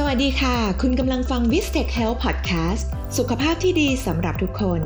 [0.00, 2.86] สวัสดีค่ะ คุณกำลังฟัง v i s t e c h Health Podcast
[3.18, 4.82] สุขภาพที่ดีสำหรับทุกคน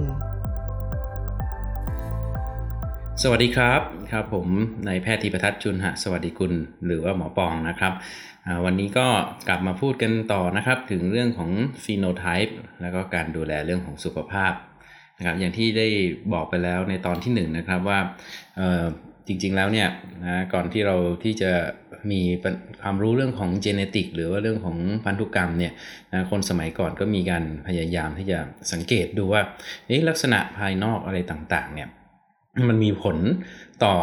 [3.22, 4.48] สวัสดีครับครับผม
[4.88, 6.52] นายแพทย์ธีปทัศน์จุนหะสวัสดีคุณ
[6.86, 7.92] หรือว่าหมอปองนะครับ
[8.64, 9.06] วันนี้ก็
[9.48, 11.50] กลับมาพูดกันต่อนะครับ ถึงเรื่องของ
[11.84, 14.52] ฟีโนไทป์แล้วก็การดูแลเรื่องของสุขภาพ
[15.18, 15.88] นะครับอย่างที่ได้
[16.32, 17.98] บอกไปแล้วในตอนที่1นนะครับว่า
[19.26, 19.88] จริงๆแล้วเนี่ย
[20.24, 21.52] นะก่อนที่เราที่จะ
[22.10, 22.20] มี
[22.82, 25.72] ความรู้เรื่องของเจเนติกหรือว่าเรื่องของพันธุกรรมเนี่ย
[26.12, 28.38] นะคนสมัยก่อนก็มีการพยายามที่จะ
[28.72, 29.42] สังเกตดูว่า
[30.08, 31.88] ลักษณะภายนอกอะไรต่างๆเนี่ย
[32.68, 33.16] มันมีผล
[33.84, 33.94] ต่อ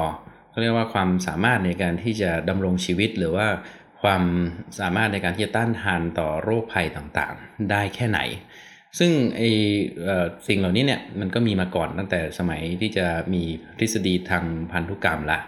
[0.49, 3.47] เขาเรียกว่าความสามารถในการที่จะดำรงชีวิตหรือว่า
[4.01, 4.23] ความ
[4.79, 8.19] สามารถในการที่จะต้านทานต่อโรคภัยต่างๆ ได้แค่ไหน
[8.99, 9.41] ซึ่งไอ
[10.47, 13.43] สิ่งเหล่านี้เนี่ยมันก็มีมาก่อนตั้งแต่สมัยที่จะมี
[13.79, 15.39] ทฤษฎีทางพันธุกรรมละ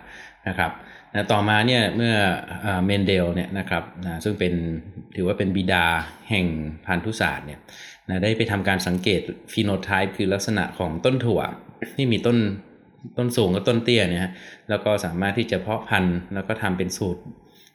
[0.48, 0.72] นะครับ
[1.13, 2.13] นะต่อมาเนี่ยเมื่อ
[2.86, 4.54] เมนเดลเนี่ยนะครับนะซึ่งเป็น
[5.16, 5.86] ถือว่าเป็นบิดา
[6.30, 6.45] แห่ง
[6.86, 7.59] พันธุศาสตร์เนี่ย
[8.09, 11.42] นะได้ไปทำการสังเกตฟีโนไทป์คือลักษณะของต้นถั่ว
[11.95, 12.38] ที่มีต้น
[13.17, 14.31] ต้นสูงกับต้นเตี้ยเนี่ย
[14.69, 17.22] แล้วก็สามารถที่จะเพาะพันธุ์แล้วก็ทำเป็นสูตร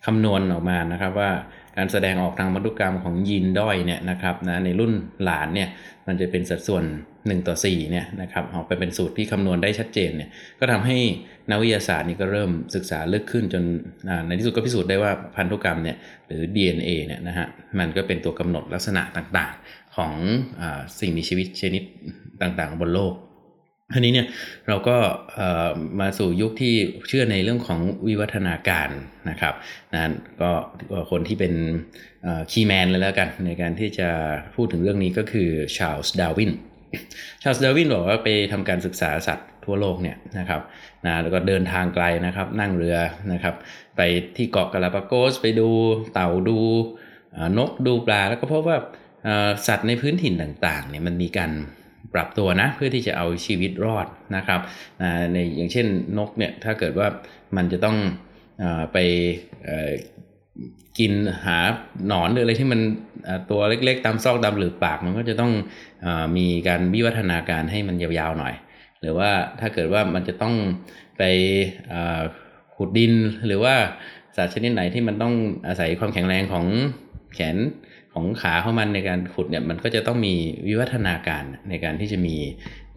[0.06, 1.30] คำนวณออกมานะครับว่า
[1.76, 4.92] การแสดงออกทางพันธุกรรมของยีนด้อยเนี่ยนะครับนะในรุ่น
[5.24, 5.68] หลานเนี่ย
[6.06, 6.84] มันจะเป็นสัดส่วน
[7.18, 10.98] 1 ต่อ4เนี่ยนะครับออกไปเป็นสูตรที่คำนวณได้ชัดเจนเนี่ยก็ทำให้
[11.50, 13.62] นักวิทยาศาสตร์นี่ก็เริ่มศึกษาลึกขึ้นจน
[14.26, 17.46] ในที่สุดก็พิสูจน์ได้ว่าพันธุกรรมเนี่ยหรือ DNA เนี่ยนะฮะ
[17.78, 20.12] มันก็เป็นตัวกำหนดลักษณะต่างๆของ
[20.60, 20.62] อ
[21.00, 21.82] สิ่งมีชีวิตชนิด
[22.42, 23.14] ต่างๆ บนโลก
[23.94, 24.26] ทีนี้เนี่ย
[24.68, 24.96] เราก็
[26.00, 26.74] มาสู่ยุคที่
[27.08, 28.88] เชื่อในเรื่องของวิวัฒนาการ
[29.30, 29.54] นะครับ
[29.94, 30.50] นะก็
[31.10, 31.54] คนที่เป็น
[32.50, 34.08] key man เลยแล้วกัน ในการที่จะ
[34.54, 36.52] พูดถึงเรื่องนี้ก็คือชาร์ลส์ดาร์วิน
[37.42, 40.60] ชาร์ลส์ดาร์วินบอกว่าไปทำการศึกษาสัตว์ ทั่วโลกเนี่ยนะครับ
[41.06, 42.98] นะแล้วก็เดินทางไกลนะครับ นั่งเรือ
[43.32, 43.54] นะครับ
[43.96, 44.00] ไป
[44.36, 45.68] ที่เกาะกาลาปาโกสไปดู
[46.12, 46.58] เต่าดู
[47.58, 48.78] นกดูปลาแล้วก็พบว่า
[49.66, 51.50] สัตว์ในพื้นถิ่นต่างๆเนี่ยมันมีการ
[52.14, 54.06] ปรับตัวนะเพื่อที่จะเอาชีวิตรอด
[54.36, 54.60] นะครับ
[55.32, 55.86] ในอย่างเช่น
[56.18, 57.08] นกเนี่ยถ้าเกิดว่า
[57.56, 57.96] มันจะต้อง
[58.62, 58.98] อไป
[60.98, 61.12] กิน
[61.44, 61.58] หา
[62.06, 62.80] หนอนหรืออะไรที่มัน
[63.50, 65.52] ตัวเล็กๆ ตามซอกดำหรือปาก มันก็จะต้อง
[66.04, 66.06] อ
[66.36, 68.54] มีการวิวัฒนาการให้มันยาวๆหน่อย
[69.04, 70.54] หรือว่าถ้าเกิดว่ามันจะต้อง
[71.18, 71.22] ไป
[72.74, 73.12] ขุดดิน
[73.46, 73.74] หรือว่า
[74.36, 75.34] สัตว์ชนิดไหนที่มันต้อง
[75.66, 76.66] อาศัยความแข็งแรงของ
[77.34, 77.56] แขน
[78.14, 80.34] ของขาของมันในการขุดเนี่ยมันก็จะต้องมี
[80.66, 82.36] วิวัฒนาการในการที่จะมี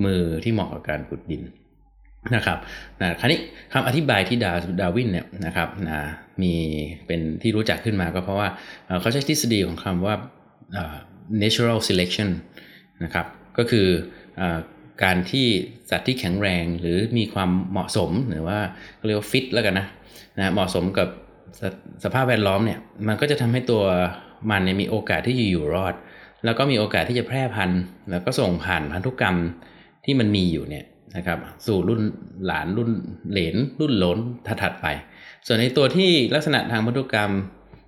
[0.03, 1.43] มือที่เหมาะกับการขุดดิน
[2.35, 2.57] นะครับ
[3.01, 3.39] นะคราวนี้
[3.73, 4.51] คำอธิบายที่ดา
[4.81, 5.99] ดาวินเนี่ยนะครับนะ
[6.41, 6.53] มี
[7.07, 8.49] เป็นที่รู้จักขึ้นมาก็เพราะว่า
[9.01, 10.15] เขาใช้ทฤษฎีของคำว่า
[11.41, 12.29] natural selection
[13.03, 13.25] นะครับ
[13.57, 13.87] ก็คือ
[14.39, 14.41] อ
[15.03, 15.45] การที่
[15.89, 18.57] สัตว์ที่แข็งแรงหรือมีความเหมาะสมหรือว่า
[19.05, 19.87] เรียกว่าฟิตแล้วกันนะ
[20.37, 21.07] นะเหมาะสมกับ
[22.03, 23.83] สภาพแวดล้อมเนี่ยมันก็จะทำให้ตัว
[24.49, 25.93] มันเนี่ยมีโอกาสที่จะอยู่รอด
[26.45, 27.81] แล้วก็มีโอกาสที่จะแพร่พันธุ์
[28.11, 29.37] แล้วก็ส่งผ่านพันธุกรรม
[30.05, 30.85] ที่มันมีอยู่เนี่ย
[31.15, 32.01] นะครับสู่รุ่น
[32.45, 32.91] หลานรุ่น
[33.31, 34.17] เหลนรุ่นหลน
[34.63, 34.87] ถัดไป
[35.47, 37.31] ส่วนในตัวที่ลักษณะทางพันธุกรรม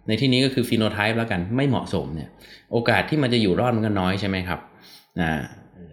[0.08, 2.30] ในที่นี้ก็คือฟีโนไทป์แล้วกันไม่เหมาะสมเนี่ย
[2.72, 4.60] โอกาสที่มันจะอยู่รอดมันก็น้อยใช่ไหมครับ
[5.22, 5.30] นะ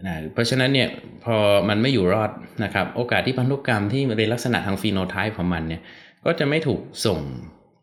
[0.07, 0.89] นะเพราะฉะนั้นเนี่ย
[1.25, 1.37] พอ
[1.69, 2.31] มันไม่อยู่รอด
[2.65, 5.83] นะครับโอกาสที่พันธุกรรมที่มันเป็นลักษณะทางฟีโนไทป์ของมันเนี่ย
[6.25, 7.21] ก็จะไม่ถูกส่ง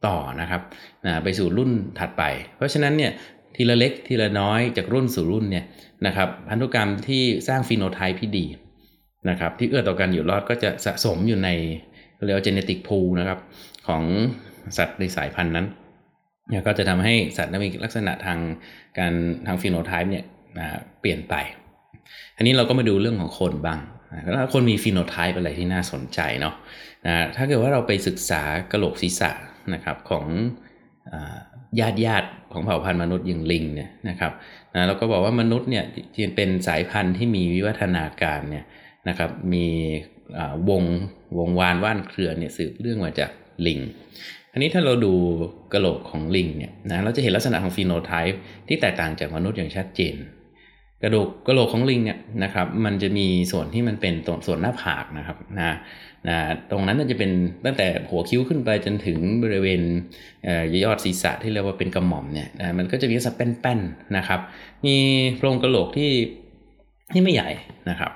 [0.07, 0.61] ต่อนะครับ
[1.05, 2.23] นะไปสู่รุ่นถัดไป
[2.57, 3.11] เพราะฉะนั้นเนี่ย
[3.55, 5.65] ทีละเล็กทีละน้อยจากรุ่นสู่รุ่นเนี่ย
[6.05, 8.45] นะครับพันธุกรรมที่สร้างฟีโนไทป์ที่ดี
[9.29, 11.49] นะครับที่เอื้อต่อการอยู่รอดก็จะสะสมอยู่ใน
[12.25, 13.39] เรียกว่าเจเนติกพูนะครับ
[13.87, 14.03] ของ
[14.77, 15.67] สัตว์ในสายพันธุ์นั้น
[16.67, 18.39] ก็จะทำให้สัตว์นั้นมีลักษณะทาง
[18.99, 19.13] การ
[19.47, 20.25] ทางฟีโนไทป์เนี่ย
[21.01, 21.35] เปลี่ยนไป
[22.37, 23.79] อันนี้เราก็มาดูเรื่องของคนบ้าง
[24.21, 26.55] แล้วคนมีฟีโนไทป์อะไรที่น่าสนใจเนาะ
[27.05, 28.41] นะถ้าเกิดว่าเราไปศึกษา
[28.71, 29.31] กระโหลกศีรษะ
[29.73, 30.25] นะครับของ
[31.79, 34.31] ญาติญาติของเผ่าพันธุ์มนุษย์อย่างลิงเนี่ยนะครับ
[34.73, 35.83] นะเราก็บอกว่ามนุษย์เนี่ย
[36.35, 38.65] เป็นสายพันธุ์ที่มีวิวัฒนาการเนี่ย
[39.09, 39.67] นะครับมี
[40.69, 40.83] วง
[41.37, 43.31] วงวานว่านเครือเนี่ยสืบเรื่องมาจาก
[43.67, 43.79] ลิง
[44.51, 45.13] อันนี้ถ้าเราดู
[45.73, 50.15] กระโหลกของลิงเนี่ยนะเราจะเห็นลักษณะของฟีโนไทป์ที่แตกต่างจากมนุษย์อย่างชัดเจน
[51.03, 54.13] กระดูกกระโหลกของลิงเนี่ยนะครับ มันจะมีส่วนที่มันเป็น
[54.47, 55.75] ส่วนหน้าผากนะครับนะ
[56.27, 56.37] นะ
[56.71, 57.31] ตรงนั้นจะเป็น
[57.65, 59.81] ตั้งแต่หัวคิ้วขึ้นไปจนถึงบริเวณ
[60.83, 64.39] ยอดศีรษะที่เรียกว่าเป็นกระหม่อมเนี่ยนะมันก็จะมีสับแป้นๆนะครับ
[64.85, 64.95] มี
[65.37, 66.11] โครงกระโหลกที่
[67.11, 67.49] ที่ไม่ใหญ่
[67.89, 68.11] นะครับ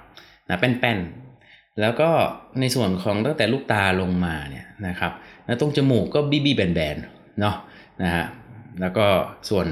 [0.49, 2.09] นะแป้นๆแล้วก็
[2.59, 5.11] ในส่วนของตั้งแต่ลูกตาลงมาเนี่ยนะครับ
[5.45, 7.55] แล้วตรงจมูกก็บี้บี้แบนๆเนาะ
[8.03, 8.25] นะฮะ
[8.81, 9.05] แล้วก็
[9.49, 9.67] ส่วน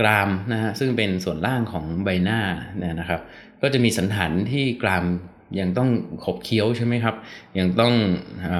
[0.00, 2.40] กรามนะฮะซึ่งเป็นส่วนล่างของใบหน้า
[2.78, 3.20] เนี่ยนะครับ
[3.62, 5.04] ก็จะมีสันฐานที่กราม
[5.60, 5.90] ยังต้อง
[6.24, 7.16] ขบเคี้ยวใช่ไหมครับ
[7.58, 7.94] ยังต้อง
[8.50, 8.52] อ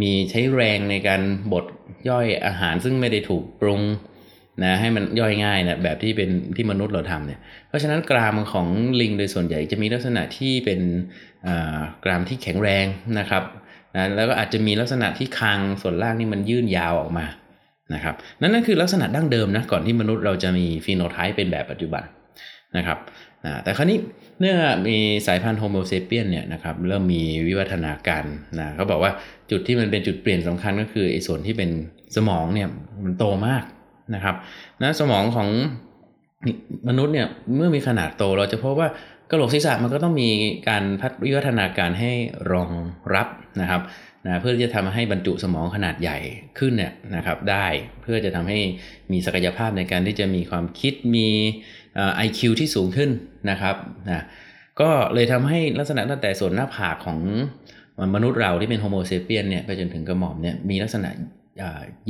[0.00, 1.22] มีใช้แรงในการ
[1.52, 1.64] บด
[2.08, 3.82] ย่อยอาหารซึ่งไม่ได้ถูกปรุง
[4.62, 8.66] นะให้มันย่อยง่ายนะแบบที่เป็นที่มนุษย์เราทำเนี่ยเพราะฉะนั้นกรามของ
[9.00, 10.80] ลิงโดยส่วนใหญ่จะมีลักษณะที่เป็น
[12.04, 12.86] กรามที่แข็งแรง
[13.18, 13.44] นะครับ
[13.96, 17.26] นะแล้วก็อาจจะมีลักษณะที่คางส่วนล่างนี่มันยื่นยาวออกมา
[17.94, 22.02] นะครับนั่นนั่นคือลักษณะดั้งเดิมนะก่อนที่มนุษย์เราจะมี phenotype เป็นแบบปัจจุบัน
[22.76, 22.98] นะครับ
[23.62, 23.98] แต่คราวนี้
[24.38, 24.56] เมื่อ
[24.86, 24.96] มี
[25.26, 28.24] สายพันธุ์ Homo sapien เนี่ยนะครับเริ่มมีวิวัฒนาการ
[28.58, 29.12] นะเขาบอกว่า
[29.50, 31.70] จุดที่มันเป็นจุดเปลี่ยนสำคัญก็คือไอ้ส่วนที่เป็น
[32.16, 32.68] สมองเนี่ย
[33.04, 33.64] มันโตมาก
[34.14, 34.34] นะครับ
[34.82, 35.48] นะสมองของ
[36.88, 37.26] มนุษย์เนี่ย
[37.56, 38.88] เมื่อมีขนาดโตเราจะพบว่า
[39.30, 40.30] กระโหลกศีรษะมันก็ต้องมี
[40.68, 42.12] การพัฒวิวัฒนาการให้
[42.52, 42.70] รอง
[43.14, 43.28] รับ
[43.60, 43.82] นะครับ
[44.26, 46.18] นะเพื่อที่จะทำให้บรรจุสมองขนาดใหญ่
[46.58, 47.66] ขึ้นเนี่ยนะครับได้
[48.02, 48.58] เพื่อจะทำให้
[49.12, 51.28] มีศักยภาพในการที่จะมีความคิดมี
[52.16, 53.10] ไอคิวที่สูงขึ้น
[53.50, 53.76] นะครับ
[54.10, 54.24] นะ
[54.80, 57.18] ก็เลยทำให้ลักษณะตั้งแต่ส่วนหน้าผากของ
[58.14, 61.10] มนุษย์เราที่เป็น Homo sapien เนี่ยไปจนถึงกระหม่อมเนี่ยมีลักษณะ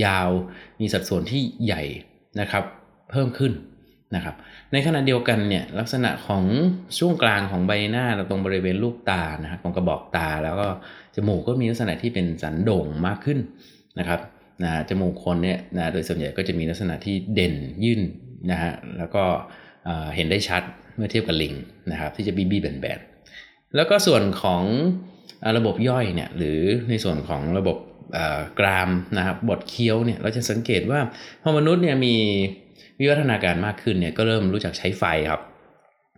[0.05, 0.29] ยาว
[0.81, 1.83] มีสัดส่วนที่ใหญ่
[2.41, 2.65] นะครับ
[3.11, 3.53] เพิ่มขึ้น
[4.15, 4.35] นะครับ
[4.73, 6.45] ในขณะเดียวกันเนี่ยลักษณะของ
[6.99, 10.69] ช่วงกลางของใบหน้าตรงบริเวณลูกตานะครับของกระบอกตา แล้วก็
[11.15, 13.39] จมูกก็มีลักษณะที่เป็นสันโด่งมากขึ้น
[13.99, 14.21] นะครับ
[14.63, 17.55] นะจมูกคนเนี่ยนะโดยส่วนใหญ่ก็จะมีลักษณะที่เด่น
[17.85, 18.03] ยื่น
[18.51, 19.25] นะฮะแล้วก็
[20.17, 20.63] เห็นได้ชัด
[20.97, 21.55] เมื่อเทียบกับลิง
[21.91, 24.63] นะครับที่จะบีบีแบนๆแล้วก็ส่วนของ
[25.57, 26.61] ระบบย่อยเนี่ยหรือ
[26.91, 27.77] ในส่วนของระบบ
[28.59, 31.01] กรามนะครับบดเคี้ยวเนี่ยเราจะสังเกตว่า
[31.43, 32.17] พอมนุษย์เนี่ยมี
[33.01, 35.41] วิวัฒนาการมากขึ้นเนี่ยก็เริ่มรู้จักใช้ไฟครับ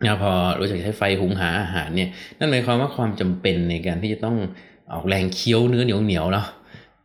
[0.05, 4.37] นะพอรู้จักใช้ไฟหุงหาอาหารเนี่ยนั่นหมายความว่าความจำเป็นในการที่จะต้อง
[4.93, 6.47] ออกแรงเคี้ยวเนื้อเหนียวเหนียวเนาะ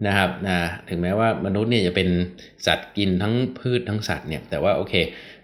[0.06, 0.58] นะครับนะ
[0.88, 2.08] ถึงแม้ว่ามนุษย์เนี่ยจะเป็น
[2.66, 4.94] สัตว์กินทั้งพืชทั้งสัตว์เนี่ยแต่ว่าโอเค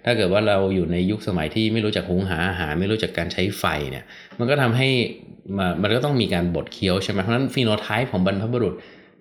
[0.05, 4.05] ถ้าเกิดว่าเราอยู่ในยุคสมัยที่ไม่รู้จักหุงหาอาหารไม่รู้จักการใช้ไฟเนี่ย
[4.38, 4.88] มันก็ทำให้
[5.82, 8.75] มันก็ต้องมีการบดเคี้ยวใช่ไหมเพราะฉะนั้นฟีโนไทป์ของบรรพบุรุษ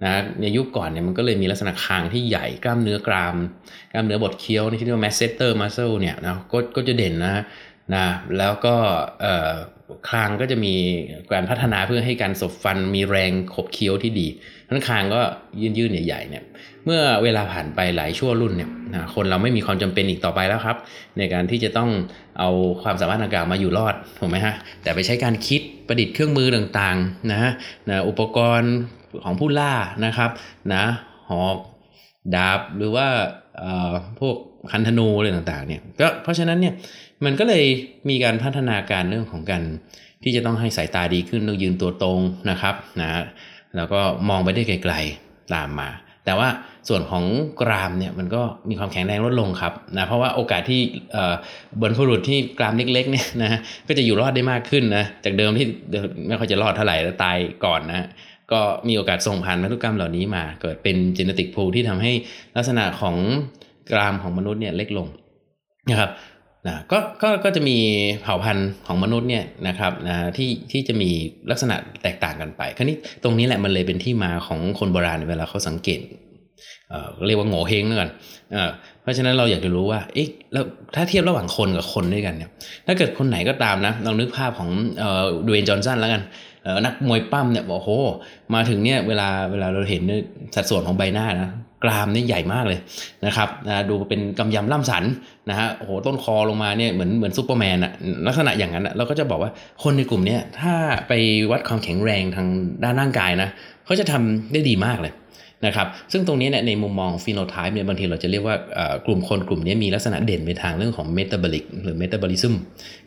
[0.04, 3.36] นะในยุคก่อนเนี่ยมันก็เลยมีลักษณะคางที่ใหญ่กล้ามเนื้อกราม
[3.92, 7.44] กล้ามเนื้อบดเคี้ยวที่เรียกว่า masseter muscle เนี่ยนะก็ก็จะเด่นนะ
[7.96, 8.06] นะ
[8.38, 8.76] แล้วก็
[10.10, 10.76] คางก็จะมี
[11.32, 14.28] การพัฒนาเพื่อให้การสบฟันมีแรงขบเคี้ยวที่ดี
[14.70, 15.22] ทั้นคางก็
[15.62, 16.44] ยืนยืนใหญ่ๆเนี่ย
[16.86, 20.78] เมื่อเวลาผ่านไปหลายชั่วรุ่นเนี่ยนะคนเราไม่มีความจำเป็นอีกต่อไปแล้วครับ
[21.18, 21.90] ในการที่จะต้อง
[22.40, 22.50] เอา
[22.84, 27.40] ความสามารถต่างๆมาอยู่รอดถูกไหมฮะแต่ไปใช้การคิดประดิษฐ์เครื่องมือต่างๆนะ
[27.90, 28.74] นะอุปกรณ์
[29.24, 29.74] ของผู้ล่า
[30.06, 30.30] นะครับ
[30.74, 30.84] นะ
[31.30, 31.58] หอก
[32.36, 33.08] ดาบหรือว่า
[34.20, 34.36] พวก
[34.72, 36.74] คันธนูอะไรต่างๆเนี่ยก็เพราะฉะนั้นเนี่ย
[37.26, 37.64] มันก็เลย
[38.10, 39.64] มีการพัฒนาการเรื่องของการ
[40.24, 42.20] ที่จะต้องให้สายตาดีขึ้นต้องยืนตัวตรง
[42.50, 43.10] นะครับนะ
[43.76, 45.90] แล้วก็มองไปได้ไกลๆตามมา
[46.26, 46.50] แต่ว่า
[46.90, 47.24] ส่วนของ
[47.62, 50.82] กรามเนี่ยมันก็มีความแข็งแรงลดลงครับนะเพราะว่าโอกาสที่
[51.82, 55.66] บนผรุษที่กรามเล็กๆเนี่ยนะก็จะอยู่รอดได้มากขึ้นนะจากเดิมที่
[56.28, 58.08] ไม่ค่อยจะรอดเท่าไหร่แล้วตายก่อนนะ
[58.54, 62.12] ก็มีโอกาสส่งผ่านพันธุกรรมเหล่านี้มาเกิดเป็นจีเนติกพูที่ทำให้
[62.58, 63.16] ลักษณะของ
[63.92, 65.08] กรามของมนุษย์เนี่ยเล็กลง
[65.90, 66.12] นะครับ
[66.68, 67.78] นะก็ก็ก็จะมี
[68.22, 71.10] เผ่าพันธุ์ของมนุษย์เนี่ยนะครับนะที่ที่จะมี
[71.52, 76.02] ลักษณะแตกต่างกันไป คราวนี้ตรงนี้แหละมันเลยเป็นที่มาของคนโบราณเวลาเขาสังเกต
[76.90, 78.12] เอ่อเรียกว่าโหงวเฮ้งนั่นก่อน
[78.52, 78.70] เอ่อ
[79.02, 80.64] เพราะฉะนั้นเราอยากจะรู้ว่าเอ๊ะแล้ว
[80.96, 82.50] ถ้าเทียบระหว่างคนกับคนด้วยกันเนี่ย
[82.88, 84.70] ถ้าเกิดคนไหนก็ตามนะลองนึกภาพของ
[85.00, 86.22] เอ่อดเวย์นจอห์นสันแล้วกัน
[86.86, 87.90] นักมวยปล้ำเนี่ยบอกโห
[88.54, 90.04] มาถึงเนี่ยเวลาเวลาเราเห็น
[90.56, 91.50] สัดส่วนของใบหน้านะ
[91.84, 92.80] กรามนี่ใหญ่มากเลย
[93.26, 95.04] นะครับนะดูเป็นกำยำล่ำสัน
[95.50, 97.94] นะฮะโอ้โหต้นคอลงมาเนี่ยเหมือนเหมือนซูเปอร์แมนอะ
[98.28, 99.52] ลักษณะอย่างนั้นเราก็จะบอกว่า
[99.84, 100.74] คนในกลุ่มนี้ถ้า
[101.08, 101.14] ไป
[101.52, 102.48] วัดความแข็งแรงทาง
[102.84, 103.50] ด้านร่างกายนะ
[103.86, 105.14] เขาจะทำได้ดีมากเลย
[105.66, 108.56] นะครับซึ่งตรงนี้เนี่ยในมุมมองฟีโนไทป์เนี่ยบางทีเราจะเรียกว่า
[109.06, 112.56] กลุ่มคนกลุ่มนี้มีลักษณะเด่นไปทางเรื่องของเมตาบอลิกหรือเมตาบอลิซึม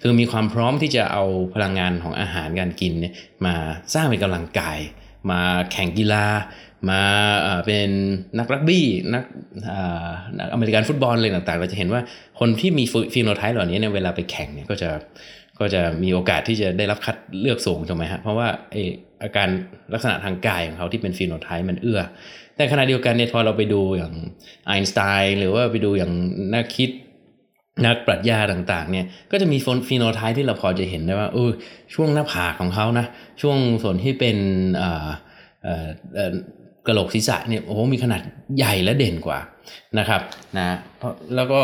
[0.01, 3.13] คือมีความพร้อมที่จะเอาพลังงานของอาหารการกินเนี่ย
[3.47, 3.55] มา
[3.95, 4.79] สร้างเป็นกำลังกาย
[5.31, 5.41] มา
[5.73, 6.27] แข่งกีฬา
[6.91, 7.03] มา
[7.67, 7.91] เป็น
[8.39, 9.25] นักรักบี้นัก
[10.53, 12.01] อเมริกันฟุตบอลอะไรต่างๆ เราจะเห็นว่า
[12.41, 14.91] คนที่มีฟีโนไทป์เหล่านี้เนี่ยเวลาไปแข่งเนี่ยก็จะ
[15.59, 18.77] ก็จะมีโอกาสที่จะได้รับคัดเลือกสูงถูกไหมฮะเพราะว่าไอ
[19.23, 19.49] อาการ
[19.93, 22.01] ลักษณะทางกายของเขาที่เป็นฟีโนไทป์มันเอื้อ
[22.57, 24.15] แต่ขณะเดียวกันเนี่ยพอเราไปดูอย่าง
[24.67, 26.13] ไอน์สไตน์หรือว่าไปดูอย่าง
[26.55, 26.91] นักคิด
[27.87, 29.59] นักปรัชญาต่างๆเนี่ยก็จะมี
[29.89, 31.51] ฟีโนไทป์ที่เราพอจะเห็นได้ว่าเออ
[31.95, 33.07] ช่วงหน้าผากของเขานะ
[33.41, 34.37] ช่วงส่วนที่เป็น
[36.87, 38.21] กระโหลกศีรษะเนี่ยโอ้โหมีขนาด
[38.57, 39.39] ใหญ่และเด่นกว่า
[39.99, 40.21] นะครับ
[40.57, 40.77] นะ
[41.37, 41.61] แล้วก็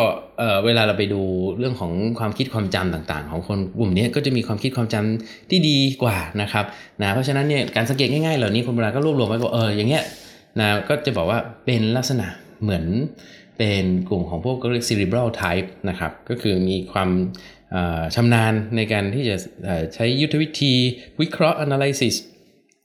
[0.64, 1.22] เวลาเราไปดู
[1.58, 6.64] เรื่องของความคิดความจำต่างๆ ของคนกลุ่มนี้ก็จะมีความคิดความจำที่ดีกว่านะครับ
[7.02, 10.04] นะเพราะฉะนั้นเนี่ยการสังเกตง่ายๆเหล่านี้คนโบราณก็รวบรวมไว้ว่าเอออย่างเงี้ย
[10.60, 12.26] นะก็จะบอกว่าเป็นลักษณะ
[12.62, 12.84] เหมือน
[13.58, 17.10] เป็นกลุ่มของพวกเรียก cerebral type นะครับก็คือมีความ
[18.14, 19.36] ชำนาญในการที่จะ
[19.94, 20.74] ใช้ยุทธวิธี
[21.20, 22.14] วิเคราะห์ analysis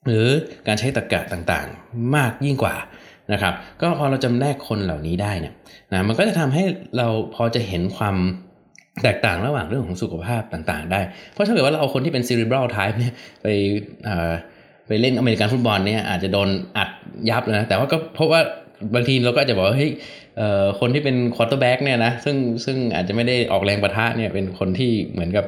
[0.07, 0.25] หรือ
[0.67, 2.75] การใช้ตรรกะต่างๆ มากยิ่งกว่า
[3.33, 5.53] นะครับ ก็พอเราจำแนกคนเหล่านี้ได้เนี่ย
[5.91, 6.63] นะมันก็จะทำให้
[6.97, 8.15] เราพอจะเห็นความ
[9.03, 13.47] แตกต่างระหว่างเรื่องของสุขภาพต่างๆ ได้ เพราะถ้าเกิดว่าเราเอาคนที่เป็น cerebral type เนี่ยไป
[14.87, 16.89] ไปเล่นอเมริกันฟุตบอลเนี่ยอาจจะโดนอัด
[17.29, 18.41] ยับเลยนะ แต่ว่าก็เพราะว่า
[18.95, 19.91] บางทีเราก็อาจจะบอกว่าเฮ้ย
[20.79, 25.45] คนที่เป็น quarterback เนี่ยนะซึ่งซึ่งอาจจะไม่ได้ออกแรงปะทะเนี่ยเป็นคนที่เหมือนกับ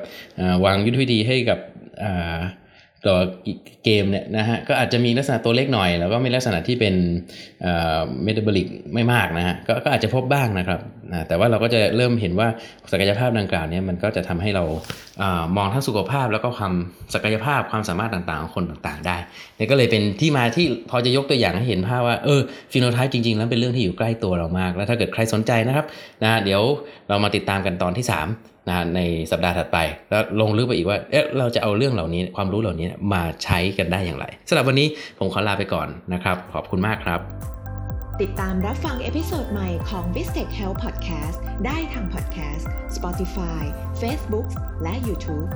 [0.65, 1.59] วางยุทธวิธีให้กับ
[3.05, 3.17] ตัว
[3.83, 6.95] เกมเนี่ยนะฮะก็อาจจะมีลักษณะตัวเล็กหน่อย แล้วก็มีลักษณะที่เป็น
[8.23, 10.79] เมตาบอลิกไม่มากนะฮะกก็อาจจะพบบ้างนะครับ
[11.11, 12.47] นะแต่ว่าเราก็จะเริ่มเห็นว่า
[12.91, 14.63] ศักยภาพดังกล่าวเนี้มันก็จะทำให้เรา
[15.21, 15.23] อ
[15.57, 16.73] มองทั้งสุขภาพแล้วก็ความ
[17.13, 19.17] ศักยภาพความสามารถต่างๆของคนต่างๆได้
[19.57, 22.41] นี่ก็เลยเป็นที่มาที่พอจะยกตัวอย่างให้เห็นภาพว่าเออ
[22.71, 25.85] ฟีโนไทป์จริงๆ แล้วเป็นเรื่องที่อยู่ใกล้ตัวเรามาก แล้วถ้าเกิดใครสนใจนะครับ
[26.23, 26.61] นะเดี๋ยว
[27.09, 29.77] เรามาติดตามกันตอนที่ 3 นะในสัปดาห์ถัดไป
[30.09, 34.87] แล้วลงลึกไปอีกว่าเอ๊ะเราจะเอาเรื่องเหล่านี้ความรู้เหล่านี้มาใช้กันได้อย่างไรสำหรับวันนี้
[35.19, 37.19] ผมขอลาไปก่อนนะครับ ขอบคุณมากครับ
[38.21, 42.63] ติดตามรับฟัง episode ใหม่ของ v i s t e c h Health Podcast ได้ทาง Podcast
[42.97, 43.63] Spotify
[44.01, 44.47] Facebook
[44.83, 45.49] และ YouTube